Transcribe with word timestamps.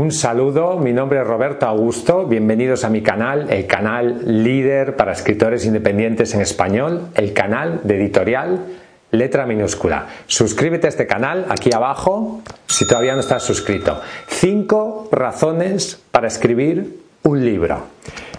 Un 0.00 0.12
saludo, 0.12 0.78
mi 0.78 0.94
nombre 0.94 1.20
es 1.20 1.26
Roberto 1.26 1.66
Augusto, 1.66 2.24
bienvenidos 2.24 2.84
a 2.84 2.88
mi 2.88 3.02
canal, 3.02 3.50
el 3.50 3.66
canal 3.66 4.42
líder 4.42 4.96
para 4.96 5.12
escritores 5.12 5.66
independientes 5.66 6.32
en 6.32 6.40
español, 6.40 7.08
el 7.16 7.34
canal 7.34 7.82
de 7.84 7.96
editorial 7.96 8.64
letra 9.10 9.44
minúscula. 9.44 10.06
Suscríbete 10.26 10.86
a 10.86 10.88
este 10.88 11.06
canal 11.06 11.44
aquí 11.50 11.68
abajo 11.74 12.40
si 12.66 12.86
todavía 12.86 13.12
no 13.12 13.20
estás 13.20 13.42
suscrito. 13.42 14.00
Cinco 14.26 15.06
razones 15.12 16.00
para 16.10 16.28
escribir 16.28 16.98
un 17.24 17.44
libro. 17.44 17.82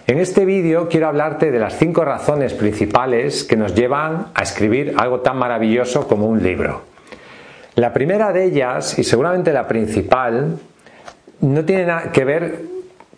En 0.08 0.18
este 0.18 0.44
vídeo 0.44 0.88
quiero 0.88 1.06
hablarte 1.06 1.52
de 1.52 1.60
las 1.60 1.78
cinco 1.78 2.04
razones 2.04 2.54
principales 2.54 3.44
que 3.44 3.54
nos 3.54 3.76
llevan 3.76 4.32
a 4.34 4.42
escribir 4.42 4.96
algo 4.98 5.20
tan 5.20 5.36
maravilloso 5.36 6.08
como 6.08 6.26
un 6.26 6.42
libro. 6.42 6.82
La 7.76 7.92
primera 7.92 8.32
de 8.32 8.46
ellas, 8.46 8.98
y 8.98 9.04
seguramente 9.04 9.52
la 9.52 9.68
principal, 9.68 10.58
no 11.42 11.64
tiene 11.64 11.86
nada 11.86 12.12
que 12.12 12.24
ver 12.24 12.62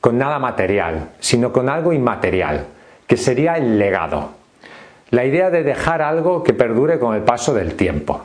con 0.00 0.18
nada 0.18 0.38
material, 0.38 1.10
sino 1.20 1.52
con 1.52 1.68
algo 1.68 1.92
inmaterial, 1.92 2.66
que 3.06 3.16
sería 3.16 3.54
el 3.54 3.78
legado. 3.78 4.30
La 5.10 5.24
idea 5.24 5.50
de 5.50 5.62
dejar 5.62 6.02
algo 6.02 6.42
que 6.42 6.52
perdure 6.52 6.98
con 6.98 7.14
el 7.14 7.22
paso 7.22 7.54
del 7.54 7.74
tiempo. 7.74 8.22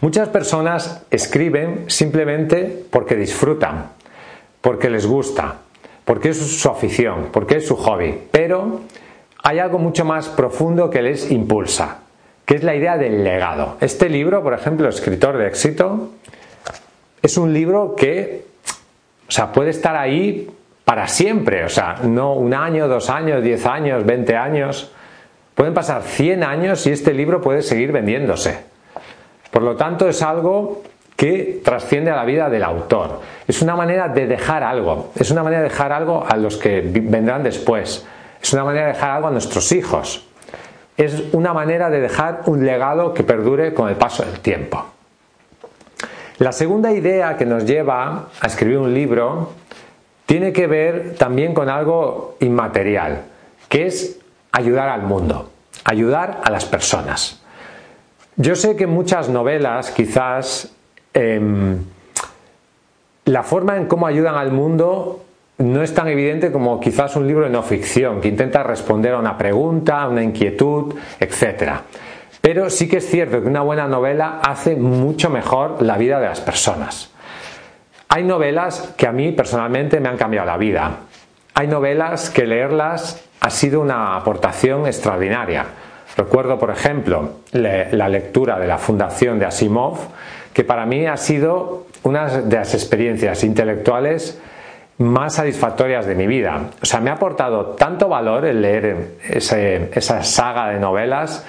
Muchas 0.00 0.28
personas 0.28 1.02
escriben 1.10 1.84
simplemente 1.88 2.84
porque 2.90 3.16
disfrutan, 3.16 3.90
porque 4.60 4.90
les 4.90 5.06
gusta, 5.06 5.56
porque 6.04 6.30
es 6.30 6.38
su 6.38 6.68
afición, 6.68 7.28
porque 7.32 7.56
es 7.56 7.66
su 7.66 7.76
hobby, 7.76 8.18
pero 8.30 8.80
hay 9.42 9.58
algo 9.58 9.78
mucho 9.78 10.04
más 10.04 10.28
profundo 10.28 10.88
que 10.88 11.02
les 11.02 11.30
impulsa, 11.30 11.98
que 12.46 12.54
es 12.54 12.64
la 12.64 12.74
idea 12.74 12.96
del 12.96 13.22
legado. 13.22 13.76
Este 13.80 14.08
libro, 14.08 14.42
por 14.42 14.54
ejemplo, 14.54 14.88
Escritor 14.88 15.36
de 15.36 15.48
éxito, 15.48 16.10
es 17.22 17.36
un 17.36 17.52
libro 17.52 17.94
que 17.94 18.46
o 19.28 19.30
sea, 19.30 19.52
puede 19.52 19.70
estar 19.70 19.96
ahí 19.96 20.48
para 20.84 21.08
siempre, 21.08 21.64
o 21.64 21.68
sea, 21.68 21.96
no 22.04 22.34
un 22.34 22.54
año, 22.54 22.86
dos 22.86 23.10
años, 23.10 23.42
diez 23.42 23.66
años, 23.66 24.06
veinte 24.06 24.36
años. 24.36 24.92
Pueden 25.54 25.74
pasar 25.74 26.02
cien 26.02 26.44
años 26.44 26.86
y 26.86 26.92
este 26.92 27.12
libro 27.12 27.40
puede 27.40 27.62
seguir 27.62 27.90
vendiéndose. 27.90 28.64
Por 29.50 29.62
lo 29.62 29.74
tanto, 29.74 30.08
es 30.08 30.22
algo 30.22 30.82
que 31.16 31.60
trasciende 31.64 32.10
a 32.10 32.16
la 32.16 32.24
vida 32.24 32.48
del 32.50 32.62
autor. 32.62 33.20
Es 33.48 33.62
una 33.62 33.74
manera 33.74 34.08
de 34.08 34.26
dejar 34.26 34.62
algo, 34.62 35.12
es 35.16 35.30
una 35.30 35.42
manera 35.42 35.62
de 35.62 35.70
dejar 35.70 35.92
algo 35.92 36.24
a 36.28 36.36
los 36.36 36.56
que 36.56 36.82
vendrán 36.82 37.42
después, 37.42 38.06
es 38.40 38.52
una 38.52 38.64
manera 38.64 38.86
de 38.86 38.92
dejar 38.92 39.10
algo 39.10 39.28
a 39.28 39.30
nuestros 39.30 39.72
hijos, 39.72 40.28
es 40.96 41.24
una 41.32 41.52
manera 41.52 41.90
de 41.90 42.00
dejar 42.00 42.42
un 42.46 42.64
legado 42.64 43.14
que 43.14 43.24
perdure 43.24 43.72
con 43.72 43.88
el 43.88 43.96
paso 43.96 44.24
del 44.24 44.40
tiempo. 44.40 44.84
La 46.38 46.52
segunda 46.52 46.92
idea 46.92 47.36
que 47.36 47.46
nos 47.46 47.64
lleva 47.64 48.28
a 48.40 48.46
escribir 48.46 48.78
un 48.78 48.92
libro 48.92 49.52
tiene 50.26 50.52
que 50.52 50.66
ver 50.66 51.14
también 51.16 51.54
con 51.54 51.70
algo 51.70 52.36
inmaterial, 52.40 53.22
que 53.68 53.86
es 53.86 54.18
ayudar 54.52 54.88
al 54.88 55.02
mundo, 55.02 55.50
ayudar 55.84 56.40
a 56.44 56.50
las 56.50 56.66
personas. 56.66 57.42
Yo 58.36 58.54
sé 58.54 58.76
que 58.76 58.86
muchas 58.86 59.30
novelas 59.30 59.90
quizás 59.92 60.74
em, 61.14 61.78
la 63.24 63.42
forma 63.42 63.76
en 63.78 63.86
cómo 63.86 64.06
ayudan 64.06 64.34
al 64.34 64.52
mundo 64.52 65.24
no 65.58 65.82
es 65.82 65.94
tan 65.94 66.08
evidente 66.08 66.52
como 66.52 66.78
quizás 66.80 67.16
un 67.16 67.26
libro 67.26 67.44
de 67.44 67.50
no 67.50 67.62
ficción, 67.62 68.20
que 68.20 68.28
intenta 68.28 68.62
responder 68.62 69.14
a 69.14 69.18
una 69.18 69.38
pregunta, 69.38 70.02
a 70.02 70.08
una 70.08 70.22
inquietud, 70.22 70.94
etc. 71.18 71.80
Pero 72.46 72.70
sí 72.70 72.86
que 72.86 72.98
es 72.98 73.10
cierto 73.10 73.42
que 73.42 73.48
una 73.48 73.62
buena 73.62 73.88
novela 73.88 74.38
hace 74.40 74.76
mucho 74.76 75.30
mejor 75.30 75.82
la 75.82 75.96
vida 75.96 76.20
de 76.20 76.28
las 76.28 76.40
personas. 76.40 77.10
Hay 78.08 78.22
novelas 78.22 78.94
que 78.96 79.08
a 79.08 79.10
mí 79.10 79.32
personalmente 79.32 79.98
me 79.98 80.08
han 80.08 80.16
cambiado 80.16 80.46
la 80.46 80.56
vida. 80.56 80.92
Hay 81.54 81.66
novelas 81.66 82.30
que 82.30 82.46
leerlas 82.46 83.20
ha 83.40 83.50
sido 83.50 83.80
una 83.80 84.14
aportación 84.14 84.86
extraordinaria. 84.86 85.64
Recuerdo, 86.16 86.56
por 86.56 86.70
ejemplo, 86.70 87.30
la 87.50 88.08
lectura 88.08 88.60
de 88.60 88.68
la 88.68 88.78
Fundación 88.78 89.40
de 89.40 89.46
Asimov, 89.46 89.98
que 90.52 90.62
para 90.62 90.86
mí 90.86 91.04
ha 91.04 91.16
sido 91.16 91.86
una 92.04 92.28
de 92.28 92.56
las 92.58 92.74
experiencias 92.74 93.42
intelectuales 93.42 94.40
más 94.98 95.34
satisfactorias 95.34 96.06
de 96.06 96.14
mi 96.14 96.28
vida. 96.28 96.60
O 96.80 96.86
sea, 96.86 97.00
me 97.00 97.10
ha 97.10 97.14
aportado 97.14 97.70
tanto 97.74 98.08
valor 98.08 98.44
el 98.44 98.62
leer 98.62 99.16
esa 99.28 100.22
saga 100.22 100.68
de 100.68 100.78
novelas 100.78 101.44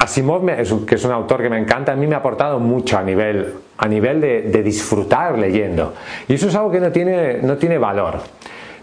Asimov, 0.00 0.46
que 0.86 0.94
es 0.94 1.04
un 1.04 1.12
autor 1.12 1.42
que 1.42 1.50
me 1.50 1.58
encanta, 1.58 1.92
a 1.92 1.94
mí 1.94 2.06
me 2.06 2.14
ha 2.14 2.18
aportado 2.18 2.58
mucho 2.58 2.96
a 2.96 3.02
nivel, 3.02 3.52
a 3.76 3.86
nivel 3.86 4.18
de, 4.22 4.62
disfrutar 4.62 5.38
leyendo. 5.38 5.92
Y 6.26 6.34
eso 6.34 6.48
es 6.48 6.54
algo 6.54 6.70
que 6.70 6.80
no 6.80 6.90
tiene, 6.90 7.42
no 7.42 7.58
tiene 7.58 7.76
valor. 7.76 8.18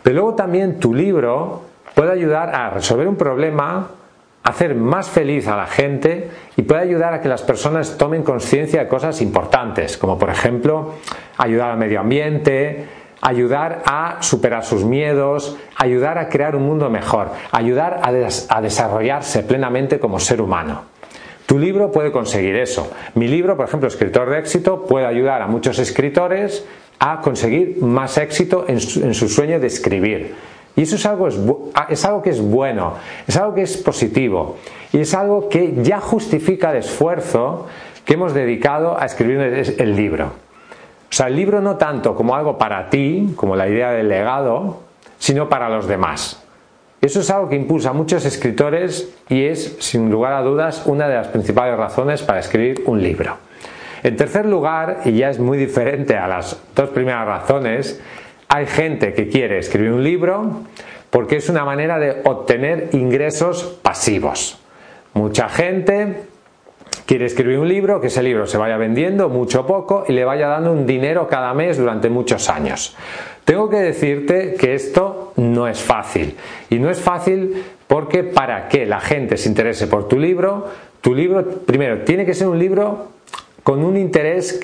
Pero 0.04 0.14
luego 0.14 0.36
también 0.36 0.80
tu 0.80 0.94
libro 0.94 1.64
puede 1.96 2.12
ayudar 2.12 2.54
a 2.54 2.70
resolver 2.70 3.08
un 3.08 3.16
problema, 3.16 3.88
hacer 4.44 4.76
más 4.76 5.10
feliz 5.10 5.48
a 5.48 5.58
la 5.58 5.66
gente 5.66 6.30
y 6.56 6.62
puede 6.62 6.82
ayudar 6.82 7.16
a 7.16 7.20
que 7.20 7.30
las 7.30 7.42
personas 7.42 7.98
tomen 7.98 8.22
conciencia 8.22 8.84
de 8.84 8.88
cosas 8.88 9.20
importantes, 9.20 9.98
como 9.98 10.20
por 10.20 10.30
ejemplo 10.30 10.94
ayudar 11.40 11.72
al 11.72 11.78
medio 11.80 12.00
ambiente, 12.00 12.86
ayudar 13.22 13.82
a 13.88 14.18
superar 14.22 14.64
sus 14.64 14.86
miedos, 14.86 15.58
ayudar 15.78 16.20
a 16.20 16.30
crear 16.30 16.56
un 16.56 16.68
mundo 16.68 16.92
mejor, 16.92 17.32
ayudar 17.52 18.02
a 18.04 18.62
desarrollarse 18.62 19.42
plenamente 19.42 20.00
como 20.00 20.20
ser 20.20 20.42
humano. 20.42 20.97
Tu 21.48 21.58
libro 21.58 21.94
puede 21.94 22.12
conseguir 22.12 22.58
eso. 22.58 22.92
Mi 23.16 23.30
libro, 23.30 23.56
por 23.56 23.66
ejemplo, 23.66 23.88
Escritor 23.88 24.30
de 24.30 24.38
éxito, 24.38 24.84
puede 24.84 25.06
ayudar 25.06 25.42
a 25.42 25.48
muchos 25.48 25.80
escritores 25.80 26.66
a 27.00 27.22
conseguir 27.22 27.82
más 27.82 28.18
éxito 28.18 28.66
en 28.68 28.82
su, 28.82 29.30
sueño 29.30 29.58
de 29.58 29.68
escribir. 29.68 30.36
Y 30.76 30.82
eso 30.82 30.98
es 30.98 31.06
algo, 31.06 31.72
ah, 31.74 31.88
es 31.90 32.04
algo 32.04 32.22
que 32.22 32.32
es 32.32 32.42
bueno, 32.42 32.96
es 33.26 33.38
algo 33.38 33.56
que 33.56 33.62
es 33.62 33.78
positivo 33.78 34.58
y 34.92 35.00
es 35.00 35.14
algo 35.14 35.48
que 35.48 35.74
ya 35.84 36.02
justifica 36.02 36.72
el 36.72 36.78
esfuerzo 36.78 37.66
que 38.04 38.16
hemos 38.16 38.34
dedicado 38.34 39.00
a 39.00 39.06
escribir 39.06 39.40
el 39.40 39.96
libro. 39.96 40.26
O 41.10 41.14
sea, 41.14 41.28
el 41.28 41.36
libro 41.38 41.62
no 41.62 41.78
tanto 41.78 42.14
como 42.14 42.36
algo 42.36 42.58
para 42.58 42.90
ti, 42.90 43.34
como 43.38 43.56
la 43.56 43.70
idea 43.70 43.92
del 43.92 44.10
legado, 44.10 44.82
sino 45.18 45.48
para 45.48 45.70
los 45.70 45.88
demás. 45.88 46.44
Eso 47.02 47.20
es 47.20 47.30
algo 47.30 47.48
que 47.48 47.56
impulsa 47.56 47.92
a 47.92 47.94
muchos 47.94 48.26
escritores 48.26 49.14
y 49.30 49.46
es, 49.46 49.78
sin 49.80 50.10
lugar 50.10 50.34
a 50.34 50.42
dudas, 50.42 50.84
una 50.86 51.08
de 51.08 51.16
las 51.16 51.28
principales 51.28 51.78
razones 51.78 52.24
para 52.24 52.40
escribir 52.40 52.84
un 52.86 53.02
libro. 53.02 53.38
En 54.04 54.16
tercer 54.16 54.46
lugar, 54.46 55.02
y 55.06 55.14
ya 55.14 55.30
es 55.30 55.40
muy 55.40 55.58
diferente 55.58 56.16
a 56.18 56.28
las 56.28 56.60
dos 56.76 56.90
primeras 56.90 57.26
razones, 57.26 58.02
hay 58.48 58.66
gente 58.66 59.14
que 59.14 59.28
quiere 59.28 59.60
escribir 59.60 59.92
un 59.92 60.04
libro 60.04 60.64
porque 61.10 61.38
es 61.38 61.50
una 61.50 61.66
manera 61.66 62.00
de 62.00 62.22
obtener 62.24 62.90
ingresos 62.94 63.80
pasivos. 63.82 64.60
Mucha 65.14 65.50
gente 65.50 66.27
quiere 67.08 67.26
escribir 67.26 67.58
un 67.58 67.70
libro, 67.70 68.02
que 68.02 68.08
ese 68.08 68.22
libro 68.22 68.46
se 68.46 68.58
vaya 68.58 68.76
vendiendo 68.76 69.30
mucho 69.30 69.62
o 69.62 69.66
poco 69.66 70.04
y 70.08 70.12
le 70.12 70.26
vaya 70.26 70.50
dando 70.50 70.74
un 70.74 70.86
dinero 70.86 71.28
cada 71.28 71.54
mes 71.54 71.78
durante 71.78 72.10
muchos 72.10 72.50
años. 72.50 72.98
Tengo 73.46 73.70
que 73.70 73.78
decirte 73.78 74.56
que 74.56 74.76
esto 74.76 75.32
no 75.38 75.70
es 75.70 75.82
fácil. 75.82 76.36
Y 76.70 76.80
no 76.80 76.90
es 76.90 77.00
fácil 77.00 77.64
porque 77.88 78.24
para 78.24 78.68
que 78.68 78.86
la 78.86 79.00
gente 79.00 79.38
se 79.38 79.48
interese 79.48 79.88
por 79.88 80.10
tu 80.10 80.20
libro, 80.20 80.68
tu 81.00 81.16
libro, 81.16 81.48
primero, 81.66 82.00
tiene 82.00 82.26
que 82.26 82.34
ser 82.34 82.48
un 82.48 82.60
libro 82.60 83.08
con 83.64 83.86
un 83.86 83.96
interés 83.96 84.60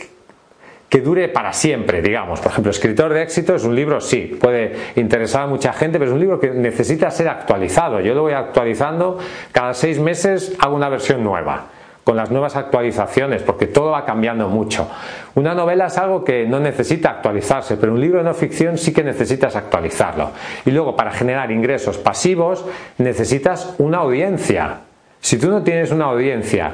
que 0.89 0.99
dure 0.99 1.29
para 1.29 1.53
siempre, 1.53 2.01
digamos. 2.01 2.41
Por 2.41 2.51
ejemplo, 2.51 2.71
Escritor 2.71 3.13
de 3.13 3.21
éxito 3.21 3.55
es 3.55 3.63
un 3.63 3.73
libro, 3.73 4.01
sí, 4.01 4.37
puede 4.39 4.75
interesar 4.97 5.43
a 5.43 5.47
mucha 5.47 5.71
gente, 5.71 5.97
pero 5.97 6.11
es 6.11 6.13
un 6.13 6.19
libro 6.19 6.41
que 6.41 6.51
necesita 6.51 7.09
ser 7.09 7.29
actualizado. 7.29 8.01
Yo 8.01 8.13
lo 8.13 8.23
voy 8.23 8.33
actualizando, 8.33 9.17
cada 9.53 9.73
seis 9.73 9.97
meses 9.97 10.57
hago 10.59 10.75
una 10.75 10.89
versión 10.89 11.23
nueva 11.23 11.67
con 12.03 12.17
las 12.17 12.31
nuevas 12.31 12.55
actualizaciones, 12.55 13.43
porque 13.43 13.67
todo 13.67 13.91
va 13.91 14.05
cambiando 14.05 14.49
mucho. 14.49 14.89
Una 15.35 15.55
novela 15.55 15.87
es 15.87 15.97
algo 15.97 16.23
que 16.23 16.45
no 16.45 16.59
necesita 16.59 17.09
actualizarse, 17.11 17.77
pero 17.77 17.93
un 17.93 18.01
libro 18.01 18.19
de 18.19 18.25
no 18.25 18.33
ficción 18.33 18.77
sí 18.77 18.91
que 18.91 19.03
necesitas 19.03 19.55
actualizarlo. 19.55 20.31
Y 20.65 20.71
luego, 20.71 20.95
para 20.95 21.11
generar 21.11 21.51
ingresos 21.51 21.97
pasivos, 21.97 22.65
necesitas 22.97 23.75
una 23.77 23.99
audiencia. 23.99 24.81
Si 25.21 25.37
tú 25.37 25.49
no 25.49 25.63
tienes 25.63 25.91
una 25.91 26.05
audiencia 26.05 26.73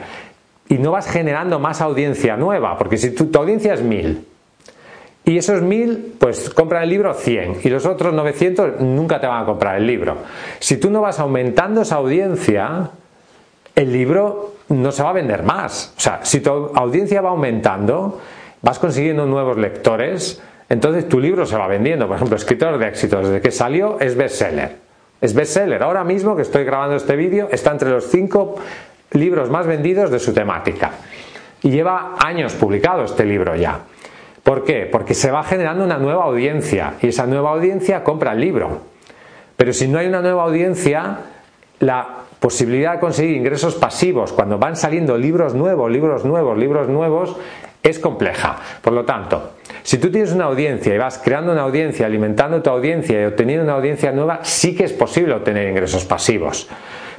y 0.68 0.80
no 0.80 0.92
vas 0.92 1.08
generando 1.08 1.60
más 1.60 1.81
audiencia 1.81 2.36
nueva, 2.36 2.78
porque 2.78 2.98
si 2.98 3.12
tu, 3.12 3.30
audiencia 3.38 3.76
es 3.76 3.84
mil, 3.84 4.26
y 5.26 5.38
esos 5.38 5.62
mil, 5.62 6.16
pues 6.18 6.50
compran 6.50 6.81
el 6.81 6.90
libro 6.90 7.14
100 7.14 7.58
y 7.64 7.70
los 7.70 7.86
otros 7.86 8.14
900 8.16 8.80
nunca 8.80 9.22
te 9.22 9.28
van 9.28 9.44
a 9.44 9.46
comprar 9.46 9.78
el 9.78 9.86
libro. 9.86 10.18
Si 10.58 10.78
tú 10.78 10.90
no 10.90 11.02
vas 11.02 11.20
aumentando 11.20 11.84
esa 11.84 11.98
audiencia, 11.98 12.90
el 13.76 13.94
libro 13.94 14.58
no 14.69 14.92
se 14.92 15.04
va 15.04 15.10
a 15.10 15.13
vender 15.13 15.44
más. 15.44 15.94
O 15.98 16.00
sea, 16.00 16.19
si 16.24 16.42
tu 16.42 16.50
audiencia 16.50 17.21
va 17.21 17.30
aumentando, 17.30 18.19
vas 18.62 18.80
consiguiendo 18.80 19.25
nuevos 19.25 19.57
lectores, 19.57 20.42
entonces 20.69 21.10
tu 21.10 21.19
libro 21.19 21.45
se 21.45 21.57
va 21.57 21.68
vendiendo. 21.68 22.07
Por 22.07 22.16
ejemplo, 22.16 22.38
Escritor 22.38 22.77
de 22.77 22.88
éxito, 22.88 23.19
desde 23.19 23.42
que 23.42 23.51
salió 23.51 24.00
es 24.00 24.16
bestseller. 24.16 24.77
Es 25.19 25.33
bestseller. 25.33 25.81
Ahora 25.83 26.04
mismo 26.04 26.36
que 26.36 26.44
estoy 26.44 26.63
grabando 26.63 26.95
este 26.95 27.16
vídeo, 27.16 27.50
está 27.51 27.71
entre 27.71 27.89
los 27.89 28.06
cinco 28.06 28.56
libros 29.12 29.50
más 29.50 29.66
vendidos 29.66 30.12
de 30.12 30.19
su 30.19 30.33
temática. 30.33 30.92
Y 31.62 31.71
lleva 31.71 32.16
años 32.24 32.54
publicado 32.54 33.04
este 33.04 33.25
libro 33.25 33.56
ya. 33.56 33.80
¿Por 34.44 34.63
qué? 34.63 34.88
Porque 34.89 35.13
se 35.13 35.31
va 35.31 35.44
generando 35.44 35.83
una 35.83 35.98
nueva 35.98 36.24
audiencia 36.24 36.94
y 37.01 37.07
esa 37.07 37.25
nueva 37.25 37.51
audiencia 37.51 38.04
compra 38.04 38.31
el 38.31 38.39
libro. 38.39 38.81
Pero 39.57 39.74
si 39.74 39.88
no 39.88 40.00
hay 40.00 40.07
una 40.07 40.21
nueva 40.21 40.44
audiencia, 40.44 41.18
la 41.80 42.07
posibilidad 42.39 42.94
de 42.94 43.00
conseguir 43.00 43.36
ingresos 43.36 43.75
pasivos 43.75 44.33
cuando 44.33 44.57
van 44.57 44.75
saliendo 44.75 45.18
libros 45.18 45.53
nuevos, 45.53 45.91
libros 45.91 46.25
nuevos, 46.25 46.57
libros 46.57 46.88
nuevos, 46.88 47.36
es 47.83 48.00
compleja. 48.00 48.57
Por 48.81 48.94
lo 48.94 49.06
tanto, 49.06 49.53
si 49.83 49.97
tú 49.97 50.12
tienes 50.12 50.31
una 50.31 50.45
audiencia 50.45 50.94
y 50.94 50.97
vas 50.97 51.18
creando 51.18 51.51
una 51.51 51.62
audiencia, 51.62 52.06
alimentando 52.06 52.62
tu 52.62 52.69
audiencia 52.69 53.21
y 53.21 53.25
obteniendo 53.25 53.63
una 53.63 53.74
audiencia 53.74 54.12
nueva, 54.12 54.39
sí 54.44 54.75
que 54.75 54.86
es 54.86 54.94
posible 54.94 55.33
obtener 55.33 55.69
ingresos 55.69 56.06
pasivos. 56.06 56.68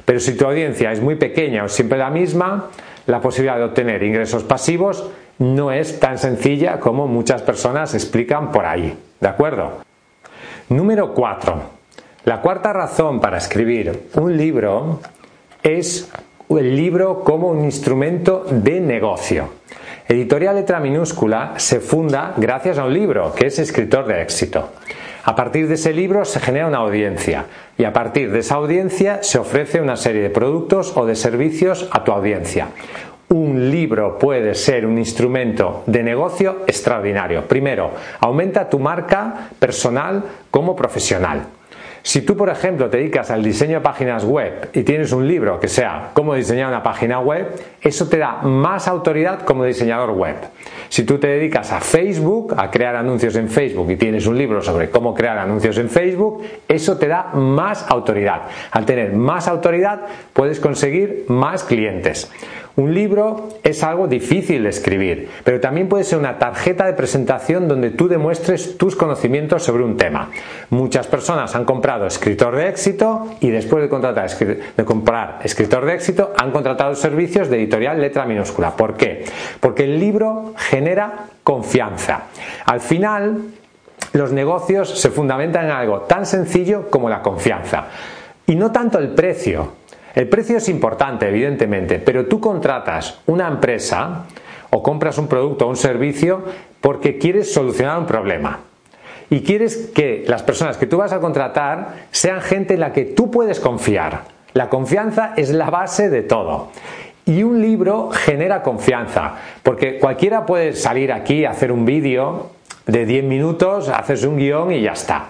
Pero 0.05 0.19
si 0.19 0.35
tu 0.35 0.45
audiencia 0.45 0.91
es 0.91 1.01
muy 1.01 1.15
pequeña 1.15 1.63
o 1.63 1.67
siempre 1.67 1.97
la 1.97 2.09
misma, 2.09 2.69
la 3.07 3.21
posibilidad 3.21 3.57
de 3.57 3.65
obtener 3.65 4.03
ingresos 4.03 4.43
pasivos 4.43 5.09
no 5.39 5.71
es 5.71 5.99
tan 5.99 6.17
sencilla 6.17 6.79
como 6.79 7.07
muchas 7.07 7.41
personas 7.41 7.93
explican 7.93 8.51
por 8.51 8.65
ahí. 8.65 8.97
¿De 9.19 9.27
acuerdo? 9.27 9.81
Número 10.69 11.13
4. 11.13 11.80
La 12.23 12.39
cuarta 12.39 12.71
razón 12.71 13.19
para 13.19 13.37
escribir 13.37 14.09
un 14.13 14.37
libro 14.37 14.99
es 15.63 16.07
el 16.49 16.75
libro 16.75 17.23
como 17.23 17.47
un 17.47 17.65
instrumento 17.65 18.45
de 18.47 18.79
negocio. 18.79 19.49
Editorial 20.07 20.55
Letra 20.55 20.79
Minúscula 20.79 21.53
se 21.57 21.79
funda 21.79 22.35
gracias 22.37 22.77
a 22.77 22.85
un 22.85 22.93
libro 22.93 23.33
que 23.33 23.47
es 23.47 23.57
escritor 23.57 24.05
de 24.05 24.21
éxito. 24.21 24.69
A 25.23 25.35
partir 25.35 25.67
de 25.67 25.73
ese 25.73 25.93
libro 25.93 26.23
se 26.23 26.39
genera 26.39 26.67
una 26.67 26.77
audiencia 26.77 27.45
y 27.75 27.85
a 27.85 27.93
partir 27.93 28.31
de 28.31 28.39
esa 28.39 28.55
audiencia 28.55 29.23
se 29.23 29.39
ofrece 29.39 29.81
una 29.81 29.95
serie 29.95 30.21
de 30.21 30.29
productos 30.29 30.95
o 30.95 31.07
de 31.07 31.15
servicios 31.15 31.89
a 31.91 32.03
tu 32.03 32.11
audiencia. 32.11 32.67
Un 33.29 33.71
libro 33.71 34.19
puede 34.19 34.53
ser 34.53 34.85
un 34.85 34.99
instrumento 34.99 35.81
de 35.87 36.03
negocio 36.03 36.57
extraordinario. 36.67 37.47
Primero, 37.47 37.91
aumenta 38.19 38.69
tu 38.69 38.77
marca 38.77 39.49
personal 39.57 40.23
como 40.51 40.75
profesional. 40.75 41.47
Si 42.03 42.21
tú, 42.23 42.35
por 42.35 42.49
ejemplo, 42.49 42.89
te 42.89 42.97
dedicas 42.97 43.29
al 43.29 43.43
diseño 43.43 43.75
de 43.75 43.81
páginas 43.81 44.25
web 44.25 44.69
y 44.73 44.81
tienes 44.83 45.11
un 45.11 45.27
libro 45.27 45.59
que 45.59 45.67
sea 45.67 46.09
cómo 46.13 46.33
diseñar 46.33 46.67
una 46.67 46.81
página 46.81 47.19
web, 47.19 47.47
eso 47.79 48.07
te 48.07 48.17
da 48.17 48.41
más 48.41 48.87
autoridad 48.87 49.41
como 49.43 49.63
diseñador 49.65 50.11
web. 50.11 50.35
Si 50.89 51.03
tú 51.03 51.19
te 51.19 51.27
dedicas 51.27 51.71
a 51.71 51.79
Facebook, 51.79 52.55
a 52.57 52.71
crear 52.71 52.95
anuncios 52.95 53.35
en 53.35 53.49
Facebook 53.49 53.91
y 53.91 53.97
tienes 53.97 54.25
un 54.25 54.37
libro 54.37 54.61
sobre 54.61 54.89
cómo 54.89 55.13
crear 55.13 55.37
anuncios 55.37 55.77
en 55.77 55.89
Facebook, 55.89 56.43
eso 56.67 56.97
te 56.97 57.07
da 57.07 57.27
más 57.33 57.85
autoridad. 57.87 58.41
Al 58.71 58.85
tener 58.85 59.13
más 59.13 59.47
autoridad 59.47 60.01
puedes 60.33 60.59
conseguir 60.59 61.25
más 61.27 61.63
clientes. 61.63 62.31
Un 62.77 62.93
libro 62.93 63.49
es 63.63 63.83
algo 63.83 64.07
difícil 64.07 64.63
de 64.63 64.69
escribir, 64.69 65.29
pero 65.43 65.59
también 65.59 65.89
puede 65.89 66.05
ser 66.05 66.19
una 66.19 66.39
tarjeta 66.39 66.85
de 66.85 66.93
presentación 66.93 67.67
donde 67.67 67.89
tú 67.89 68.07
demuestres 68.07 68.77
tus 68.77 68.95
conocimientos 68.95 69.63
sobre 69.63 69.83
un 69.83 69.97
tema. 69.97 70.29
Muchas 70.69 71.07
personas 71.07 71.53
han 71.53 71.65
comprado 71.65 72.07
escritor 72.07 72.55
de 72.55 72.69
éxito 72.69 73.27
y 73.41 73.49
después 73.49 73.83
de, 73.83 74.85
comprar 74.85 75.39
escritor 75.43 75.85
de 75.85 75.93
éxito 75.93 76.31
han 76.37 76.51
contratado 76.51 76.95
servicios 76.95 77.49
de 77.49 77.57
editorial 77.57 77.99
letra 77.99 78.25
minúscula. 78.25 78.71
¿Por 78.77 78.95
qué? 78.95 79.25
Porque 79.59 79.83
el 79.83 79.99
libro 79.99 80.53
genera 80.55 81.25
confianza. 81.43 82.27
Al 82.65 82.79
final, 82.79 83.41
los 84.13 84.31
negocios 84.31 84.97
se 84.97 85.09
fundamentan 85.09 85.65
en 85.65 85.71
algo 85.71 86.01
tan 86.01 86.25
sencillo 86.25 86.89
como 86.89 87.09
la 87.09 87.21
confianza. 87.21 87.87
Y 88.47 88.55
no 88.55 88.71
tanto 88.71 88.97
el 88.97 89.09
precio, 89.09 89.80
el 90.13 90.27
precio 90.27 90.57
es 90.57 90.67
importante, 90.69 91.27
evidentemente, 91.27 91.99
pero 91.99 92.25
tú 92.25 92.39
contratas 92.39 93.19
una 93.27 93.47
empresa 93.47 94.25
o 94.69 94.83
compras 94.83 95.17
un 95.17 95.27
producto 95.27 95.65
o 95.65 95.69
un 95.69 95.77
servicio 95.77 96.43
porque 96.81 97.17
quieres 97.17 97.53
solucionar 97.53 97.99
un 97.99 98.05
problema. 98.05 98.59
Y 99.29 99.41
quieres 99.41 99.91
que 99.95 100.25
las 100.27 100.43
personas 100.43 100.75
que 100.75 100.87
tú 100.87 100.97
vas 100.97 101.13
a 101.13 101.21
contratar 101.21 102.07
sean 102.11 102.41
gente 102.41 102.73
en 102.73 102.81
la 102.81 102.91
que 102.91 103.05
tú 103.05 103.31
puedes 103.31 103.61
confiar. 103.61 104.23
La 104.53 104.67
confianza 104.67 105.33
es 105.37 105.51
la 105.51 105.69
base 105.69 106.09
de 106.09 106.21
todo. 106.21 106.69
Y 107.25 107.43
un 107.43 107.61
libro 107.61 108.09
genera 108.09 108.61
confianza, 108.61 109.35
porque 109.63 109.99
cualquiera 109.99 110.45
puede 110.45 110.73
salir 110.73 111.13
aquí 111.13 111.45
hacer 111.45 111.71
un 111.71 111.85
vídeo 111.85 112.49
de 112.87 113.05
10 113.05 113.23
minutos, 113.23 113.87
haces 113.87 114.25
un 114.25 114.37
guion 114.37 114.73
y 114.73 114.81
ya 114.81 114.91
está. 114.91 115.27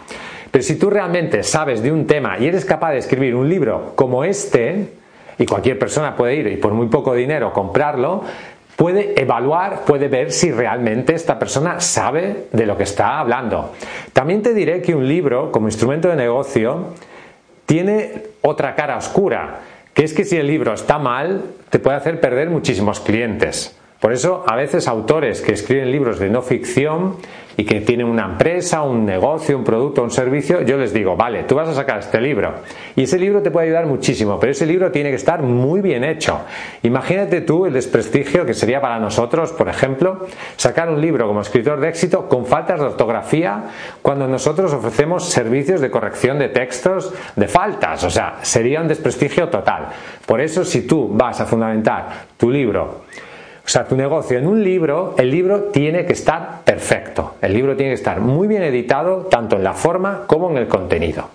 Pero 0.52 0.64
si 0.64 0.76
tú 0.76 0.90
realmente 0.90 1.44
sabes 1.44 1.82
de 1.82 1.92
un 1.92 2.06
tema 2.06 2.38
y 2.38 2.48
eres 2.48 2.66
capaz 2.66 2.92
de 2.92 2.98
escribir 2.98 3.36
un 3.36 3.50
libro 3.50 3.94
como 3.96 4.24
este, 4.24 4.90
y 5.38 5.46
cualquier 5.46 5.80
persona 5.80 6.16
puede 6.16 6.36
ir 6.36 6.48
y 6.48 6.58
por 6.58 6.74
muy 6.74 6.88
poco 6.88 7.16
dinero 7.16 7.52
comprarlo, 7.52 8.24
puede 8.76 9.20
evaluar, 9.20 9.86
puede 9.86 10.08
ver 10.08 10.32
si 10.32 10.52
realmente 10.52 11.14
esta 11.14 11.40
persona 11.40 11.80
sabe 11.80 12.48
de 12.52 12.66
lo 12.66 12.78
que 12.78 12.84
está 12.84 13.20
hablando. 13.20 13.74
También 14.14 14.42
te 14.42 14.54
diré 14.54 14.82
que 14.82 14.94
un 14.94 15.08
libro 15.08 15.52
como 15.52 15.68
instrumento 15.68 16.10
de 16.10 16.16
negocio 16.16 16.94
tiene 17.66 18.24
otra 18.42 18.76
cara 18.76 18.98
oscura, 18.98 19.60
que 19.94 20.04
es 20.04 20.14
que 20.14 20.26
si 20.26 20.38
el 20.38 20.48
libro 20.48 20.74
está 20.74 21.00
mal, 21.00 21.44
te 21.70 21.80
puede 21.80 21.98
hacer 21.98 22.20
perder 22.20 22.50
muchísimos 22.50 23.00
clientes. 23.00 23.78
Por 24.02 24.14
eso, 24.14 24.44
a 24.48 24.56
veces 24.56 24.88
autores 24.88 25.42
que 25.42 25.54
escriben 25.54 25.92
libros 25.92 26.18
de 26.18 26.28
no 26.28 26.42
ficción 26.42 27.18
y 27.56 27.66
que 27.66 27.82
tienen 27.82 28.08
una 28.08 28.26
empresa, 28.26 28.82
un 28.82 29.06
negocio, 29.06 29.56
un 29.56 29.64
producto, 29.64 30.02
un 30.02 30.10
servicio, 30.10 30.64
yo 30.64 30.76
les 30.78 30.92
digo, 30.92 31.16
vale, 31.16 31.44
tú 31.44 31.54
vas 31.54 31.70
a 31.70 31.76
sacar 31.76 32.00
este 32.00 32.20
libro. 32.20 32.52
Y 32.96 33.04
ese 33.04 33.20
libro 33.20 33.44
te 33.44 33.52
puede 33.52 33.68
ayudar 33.68 33.86
muchísimo, 33.86 34.40
pero 34.40 34.54
ese 34.54 34.66
libro 34.66 34.92
tiene 34.92 35.12
que 35.12 35.18
estar 35.18 35.44
muy 35.44 35.82
bien 35.82 36.04
hecho. 36.04 36.40
Imagínate 36.82 37.42
tú 37.42 37.68
el 37.68 37.74
desprestigio 37.74 38.44
que 38.44 38.56
sería 38.56 38.82
para 38.82 38.98
nosotros, 38.98 39.52
por 39.52 39.70
ejemplo, 39.70 40.26
sacar 40.56 40.90
un 40.90 41.00
libro 41.00 41.28
como 41.28 41.42
escritor 41.42 41.80
de 41.80 41.90
éxito 41.90 42.28
con 42.28 42.48
faltas 42.48 42.80
de 42.80 42.88
ortografía 42.88 43.66
cuando 44.02 44.28
nosotros 44.28 44.74
ofrecemos 44.74 45.30
servicios 45.30 45.80
de 45.80 45.92
corrección 45.92 46.40
de 46.40 46.50
textos 46.50 47.14
de 47.36 47.48
faltas. 47.48 48.04
O 48.04 48.10
sea, 48.10 48.40
sería 48.42 48.82
un 48.82 48.88
desprestigio 48.88 49.50
total. 49.50 49.90
Por 50.26 50.42
eso, 50.42 50.66
si 50.66 50.88
tú 50.88 51.08
vas 51.14 51.40
a 51.40 51.46
fundamentar 51.46 52.26
tu 52.36 52.50
libro, 52.50 53.02
o 53.64 53.70
sea, 53.70 53.86
tu 53.86 53.96
negocio 53.96 54.38
en 54.38 54.48
un 54.48 54.64
libro, 54.64 55.16
el 55.18 55.30
libro 55.30 55.66
tiene 55.66 56.06
que 56.06 56.14
estar 56.14 56.62
perfecto. 56.64 57.36
El 57.42 57.54
libro 57.54 57.76
tiene 57.76 57.92
que 57.92 57.96
estar 57.96 58.20
muy 58.20 58.48
bien 58.48 58.64
editado, 58.64 59.28
tanto 59.28 59.56
en 59.56 59.64
la 59.64 59.74
forma 59.74 60.24
como 60.28 60.50
en 60.50 60.58
el 60.58 60.68
contenido. 60.68 61.30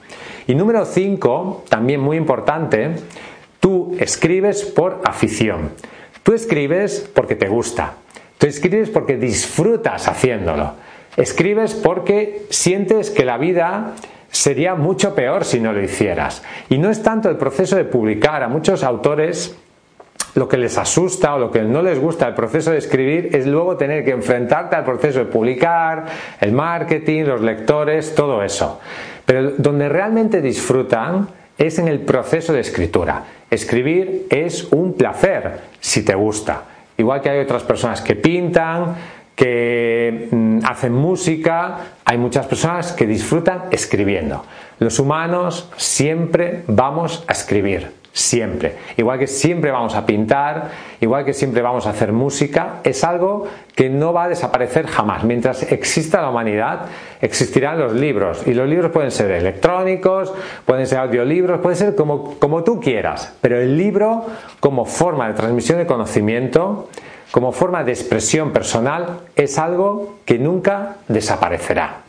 Y 0.47 0.55
número 0.55 0.85
5, 0.85 1.65
también 1.69 2.01
muy 2.01 2.17
importante, 2.17 2.91
tú 3.61 3.97
escribes 3.99 4.65
por 4.65 5.01
afición. 5.05 5.71
Tú 6.23 6.35
escribes 6.35 7.09
porque 7.15 7.37
te 7.37 7.49
gusta. 7.49 7.95
Tú 8.39 8.47
escribes 8.47 8.91
porque 8.91 9.17
disfrutas 9.17 10.09
haciéndolo. 10.09 10.73
Escribes 11.17 11.75
porque 11.75 12.47
sientes 12.51 13.11
que 13.11 13.25
la 13.25 13.39
vida 13.39 13.95
sería 14.31 14.75
mucho 14.75 15.15
peor 15.15 15.45
si 15.45 15.61
no 15.61 15.73
lo 15.73 15.83
hicieras. 15.83 16.43
Y 16.69 16.79
no 16.79 16.91
es 16.91 17.03
tanto 17.03 17.31
el 17.31 17.37
proceso 17.37 17.77
de 17.77 17.85
publicar. 17.85 18.43
A 18.43 18.49
muchos 18.49 18.83
autores 18.83 19.57
lo 20.37 20.49
que 20.49 20.57
les 20.57 20.77
asusta 20.79 21.35
o 21.35 21.39
lo 21.39 21.51
que 21.51 21.63
no 21.63 21.83
les 21.83 21.99
gusta 21.99 22.27
del 22.27 22.35
proceso 22.35 22.71
de 22.71 22.79
escribir 22.79 23.31
es 23.33 23.47
luego 23.47 23.77
tener 23.77 24.05
que 24.05 24.13
enfrentarte 24.13 24.77
al 24.77 24.85
proceso 24.85 25.19
de 25.19 25.25
publicar, 25.25 26.05
el 26.41 26.53
marketing, 26.53 27.25
los 27.25 27.41
lectores, 27.41 28.15
todo 28.15 28.43
eso. 28.43 28.79
Pero 29.25 29.53
donde 29.57 29.89
realmente 29.89 30.41
disfrutan 30.41 31.29
es 31.57 31.79
en 31.79 31.89
el 31.89 32.01
proceso 32.01 32.53
de 32.53 32.61
escritura. 32.61 33.25
Escribir 33.51 34.27
es 34.31 34.65
un 34.73 34.93
placer 34.93 35.61
si 35.81 36.05
te 36.05 36.15
gusta. 36.15 36.63
Igual 36.99 37.23
que 37.23 37.31
hay 37.31 37.41
otras 37.41 37.63
personas 37.63 38.03
que 38.03 38.15
pintan, 38.15 38.95
que 39.35 40.29
mm, 40.31 40.61
hacen 40.65 40.93
música, 40.93 41.79
hay 42.05 42.19
muchas 42.19 42.47
personas 42.47 42.93
que 42.93 43.07
disfrutan 43.07 43.65
escribiendo. 43.71 44.45
Los 44.79 44.99
humanos 44.99 45.71
siempre 45.77 46.65
vamos 46.67 47.25
a 47.27 47.33
escribir, 47.33 47.93
siempre. 48.17 48.77
Igual 48.97 49.19
que 49.19 49.27
siempre 49.27 49.71
vamos 49.71 49.95
a 49.95 50.07
pintar, 50.07 50.71
igual 51.03 51.27
que 51.27 51.35
siempre 51.35 51.61
vamos 51.61 51.87
a 51.87 51.91
hacer 51.91 52.13
música, 52.13 52.77
es 52.83 53.05
algo 53.05 53.47
que 53.75 53.91
no 53.91 54.15
va 54.15 54.25
a 54.25 54.29
desaparecer 54.29 54.87
jamás. 54.87 55.23
Mientras 55.23 55.71
exista 55.71 56.23
la 56.23 56.31
humanidad, 56.31 56.87
existirán 57.21 57.79
los 57.79 57.93
libros. 57.93 58.47
Y 58.47 58.55
los 58.55 58.67
libros 58.67 58.91
pueden 58.91 59.11
ser 59.11 59.31
electrónicos, 59.33 60.33
pueden 60.65 60.87
ser 60.87 61.01
audiolibros, 61.01 61.61
pueden 61.61 61.77
ser 61.77 61.95
como, 61.95 62.39
como 62.39 62.65
tú 62.65 62.81
quieras. 62.81 63.37
Pero 63.43 63.61
el 63.61 63.77
libro, 63.77 64.25
como 64.61 64.87
forma 64.87 65.29
de 65.29 65.35
transmisión 65.35 65.77
de 65.77 65.87
conocimiento, 65.87 66.89
como 67.31 67.53
forma 67.53 67.85
de 67.85 67.93
expresión 67.93 68.51
personal, 68.51 69.21
es 69.37 69.59
algo 69.59 70.15
que 70.25 70.39
nunca 70.39 70.97
desaparecerá. 71.07 72.06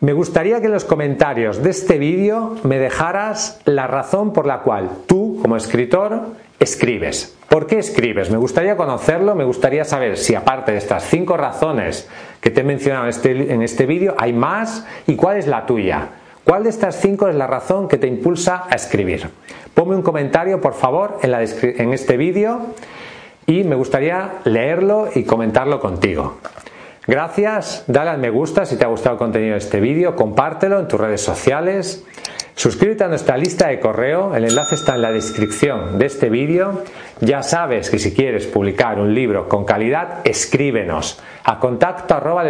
Me 0.00 0.12
gustaría 0.12 0.60
que 0.60 0.66
en 0.66 0.72
los 0.72 0.84
comentarios 0.84 1.60
de 1.60 1.70
este 1.70 1.98
vídeo 1.98 2.54
me 2.62 2.78
dejaras 2.78 3.60
la 3.64 3.88
razón 3.88 4.32
por 4.32 4.46
la 4.46 4.60
cual 4.60 4.90
tú, 5.08 5.40
como 5.42 5.56
escritor, 5.56 6.20
escribes. 6.60 7.36
¿Por 7.48 7.66
qué 7.66 7.80
escribes? 7.80 8.30
Me 8.30 8.36
gustaría 8.36 8.76
conocerlo, 8.76 9.34
me 9.34 9.42
gustaría 9.42 9.84
saber 9.84 10.16
si 10.16 10.36
aparte 10.36 10.70
de 10.70 10.78
estas 10.78 11.02
cinco 11.02 11.36
razones 11.36 12.08
que 12.40 12.50
te 12.50 12.60
he 12.60 12.64
mencionado 12.64 13.06
en 13.06 13.10
este, 13.10 13.52
en 13.52 13.62
este 13.62 13.86
vídeo, 13.86 14.14
hay 14.18 14.32
más 14.32 14.86
y 15.08 15.16
cuál 15.16 15.36
es 15.36 15.48
la 15.48 15.66
tuya. 15.66 16.10
¿Cuál 16.44 16.62
de 16.62 16.70
estas 16.70 17.00
cinco 17.00 17.28
es 17.28 17.34
la 17.34 17.48
razón 17.48 17.88
que 17.88 17.98
te 17.98 18.06
impulsa 18.06 18.66
a 18.70 18.76
escribir? 18.76 19.28
Ponme 19.74 19.96
un 19.96 20.02
comentario, 20.02 20.60
por 20.60 20.74
favor, 20.74 21.18
en, 21.22 21.32
la 21.32 21.42
en 21.42 21.92
este 21.92 22.16
vídeo 22.16 22.66
y 23.46 23.64
me 23.64 23.74
gustaría 23.74 24.34
leerlo 24.44 25.08
y 25.12 25.24
comentarlo 25.24 25.80
contigo. 25.80 26.38
Gracias, 27.08 27.84
dale 27.86 28.10
al 28.10 28.18
me 28.18 28.28
gusta 28.28 28.66
si 28.66 28.76
te 28.76 28.84
ha 28.84 28.88
gustado 28.88 29.14
el 29.14 29.18
contenido 29.18 29.52
de 29.52 29.60
este 29.60 29.80
vídeo, 29.80 30.14
compártelo 30.14 30.78
en 30.78 30.88
tus 30.88 31.00
redes 31.00 31.22
sociales, 31.22 32.04
suscríbete 32.54 33.02
a 33.04 33.08
nuestra 33.08 33.38
lista 33.38 33.68
de 33.68 33.80
correo, 33.80 34.36
el 34.36 34.44
enlace 34.44 34.74
está 34.74 34.94
en 34.94 35.00
la 35.00 35.10
descripción 35.10 35.98
de 35.98 36.04
este 36.04 36.28
vídeo. 36.28 36.82
Ya 37.20 37.42
sabes 37.42 37.88
que 37.88 37.98
si 37.98 38.12
quieres 38.12 38.46
publicar 38.46 39.00
un 39.00 39.14
libro 39.14 39.48
con 39.48 39.64
calidad, 39.64 40.18
escríbenos 40.24 41.18
a 41.44 41.58
contacto 41.58 42.14
arroba. 42.14 42.44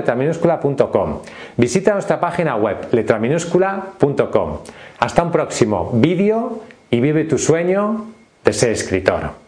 Visita 1.57 1.93
nuestra 1.93 2.19
página 2.19 2.57
web 2.57 2.89
letraminúscula.com. 2.91 4.59
Hasta 4.99 5.23
un 5.23 5.31
próximo 5.31 5.93
vídeo 5.95 6.63
y 6.91 7.01
vive 7.01 7.23
tu 7.25 7.39
sueño 7.39 8.07
de 8.45 8.53
ser 8.53 8.73
escritor. 8.73 9.48